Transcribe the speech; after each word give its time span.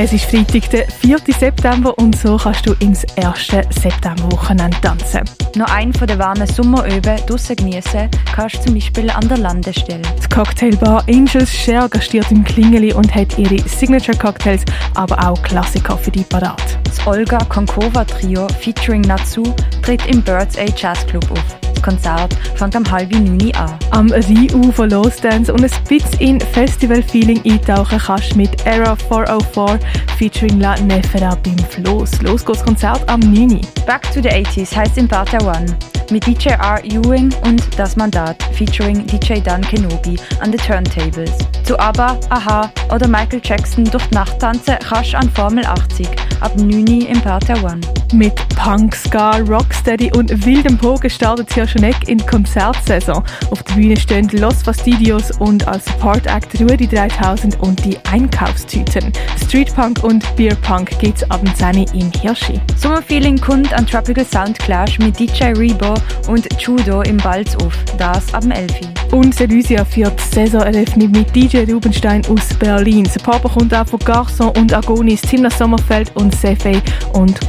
Es 0.00 0.12
ist 0.12 0.26
Freitag, 0.26 0.70
der 0.70 0.88
4. 0.88 1.18
September 1.40 1.92
und 1.98 2.16
so 2.16 2.36
kannst 2.36 2.64
du 2.64 2.72
ins 2.74 3.02
erste 3.16 3.62
Septemberwochenende 3.70 4.80
tanzen. 4.80 5.22
Noch 5.56 5.68
einen 5.74 5.92
von 5.92 6.06
den 6.06 6.20
warmen 6.20 6.46
Sommeröben 6.46 7.16
draussen 7.26 7.56
genießen 7.56 8.08
kannst 8.32 8.58
du 8.58 8.66
zum 8.66 8.74
Beispiel 8.74 9.10
an 9.10 9.26
der 9.26 9.38
Landestelle. 9.38 10.02
Die 10.22 10.28
Cocktailbar 10.28 11.02
Angels 11.08 11.52
Share 11.52 11.88
gastiert 11.88 12.30
im 12.30 12.44
Klingeli 12.44 12.92
und 12.92 13.12
hat 13.12 13.36
ihre 13.38 13.58
Signature 13.68 14.16
Cocktails, 14.16 14.62
aber 14.94 15.18
auch 15.28 15.42
Klassiker 15.42 15.98
für 15.98 16.12
die 16.12 16.22
parat. 16.22 16.78
Das 16.84 17.04
Olga 17.04 17.38
Konkova 17.48 18.04
Trio 18.04 18.46
featuring 18.60 19.00
Natsu 19.00 19.42
tritt 19.82 20.06
im 20.06 20.22
Birds 20.22 20.54
Eye 20.54 20.72
Jazz 20.76 21.04
Club 21.08 21.28
auf. 21.32 21.67
Konzert 21.88 22.34
fängt 22.56 22.76
am 22.76 22.90
halben 22.90 23.24
neun 23.24 23.54
an. 23.54 23.78
Am 23.92 24.10
Rheinufer 24.10 24.86
Losdance 24.88 25.50
und 25.50 25.64
ein 25.64 25.70
bisschen 25.88 26.20
in 26.20 26.38
Festival-Feeling 26.38 27.40
eintauchen 27.46 27.98
kannst 27.98 28.32
du 28.32 28.36
mit 28.36 28.66
Era 28.66 28.94
404 28.94 29.78
featuring 30.18 30.60
La 30.60 30.78
Nefera 30.80 31.34
beim 31.42 31.56
Floss. 31.70 32.20
Los 32.20 32.44
geht's 32.44 32.62
Konzert 32.62 33.08
am 33.08 33.20
9. 33.20 33.60
Back 33.86 34.02
to 34.12 34.20
the 34.20 34.28
80s 34.28 34.76
heißt 34.76 34.98
in 34.98 35.08
Parter 35.08 35.42
One 35.46 35.64
mit 36.10 36.26
DJ 36.26 36.48
R. 36.50 36.84
Ewing 36.84 37.34
und 37.44 37.62
Das 37.78 37.96
Mandat 37.96 38.42
featuring 38.52 39.06
DJ 39.06 39.40
Dan 39.40 39.62
Kenobi 39.62 40.18
an 40.40 40.52
den 40.52 40.60
Turntables. 40.60 41.32
Zu 41.64 41.78
ABBA, 41.78 42.18
Aha 42.28 42.70
oder 42.94 43.08
Michael 43.08 43.40
Jackson 43.42 43.84
durch 43.84 44.06
die 44.08 44.14
Nacht 44.14 44.38
tanzen 44.38 44.76
kannst 44.86 45.14
du 45.14 45.18
an 45.18 45.30
Formel 45.30 45.64
80 45.64 46.06
ab 46.40 46.52
9 46.56 46.86
im 46.86 47.20
Parter 47.22 47.62
One. 47.64 47.80
Mit 48.14 48.34
Punk, 48.56 48.96
Ska, 48.96 49.36
Rocksteady 49.38 50.10
und 50.16 50.46
wildem 50.46 50.78
Pogen 50.78 51.10
startet 51.10 51.52
Hirscheneck 51.52 52.08
in 52.08 52.16
die 52.16 52.24
Konzertsaison. 52.24 53.22
Auf 53.50 53.62
der 53.64 53.74
Bühne 53.74 53.96
stehen 53.98 54.28
Los 54.32 54.62
Fastidios 54.62 55.30
und 55.38 55.68
als 55.68 55.84
Support 55.84 56.26
Act 56.26 56.58
Rudy 56.58 56.86
3000 56.86 57.60
und 57.60 57.84
die 57.84 57.98
Einkaufstüten. 58.10 59.12
Streetpunk 59.44 60.02
und 60.04 60.24
Beerpunk 60.36 60.98
geht's 60.98 61.22
ab 61.30 61.42
10 61.54 61.86
im 61.92 62.10
Hirschi. 62.20 62.58
Sommerfeeling 62.76 63.38
kommt 63.38 63.72
an 63.74 63.86
Tropical 63.86 64.24
Sound 64.24 64.58
Clash 64.58 64.98
mit 64.98 65.18
DJ 65.18 65.52
Rebo 65.52 65.94
und 66.28 66.48
Judo 66.60 67.02
im 67.02 67.18
Balz 67.18 67.56
auf. 67.56 67.74
Das 67.98 68.32
ab 68.32 68.44
11. 68.48 68.72
Und 69.12 69.34
Selusia 69.34 69.84
führt 69.84 70.20
Saisoneröffnung 70.20 71.10
mit 71.10 71.34
DJ 71.34 71.70
Rubenstein 71.70 72.22
aus 72.26 72.54
Berlin. 72.58 73.08
Papa 73.22 73.48
kommt 73.48 73.74
auch 73.74 73.86
von 73.86 73.98
Garçon 74.00 74.56
und 74.58 74.72
Agonis, 74.74 75.22
Timna 75.22 75.50
Sommerfeld 75.50 76.10
und 76.14 76.34
Sefei 76.34 76.80
und 77.14 77.48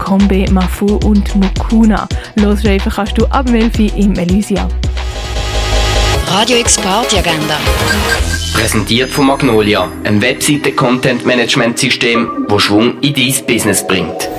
Mafu 0.51 0.99
und 1.05 1.35
Mukuna. 1.35 2.07
Losraven 2.35 2.91
kannst 2.91 3.17
du 3.17 3.25
ab 3.27 3.49
11 3.49 3.95
im 3.95 4.15
Elysia. 4.15 4.67
Radio 6.27 6.57
X 6.57 6.75
Party 6.77 7.17
Agenda. 7.17 7.57
Präsentiert 8.53 9.09
von 9.09 9.27
Magnolia, 9.27 9.89
einem 10.03 10.21
Webseite-Content-Management-System, 10.21 12.45
das 12.47 12.61
Schwung 12.61 12.99
in 13.01 13.13
dein 13.13 13.33
Business 13.47 13.85
bringt. 13.85 14.29